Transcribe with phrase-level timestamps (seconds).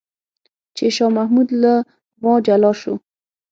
[0.75, 1.73] چې شاه محمود له
[2.21, 2.93] ما جلا شو.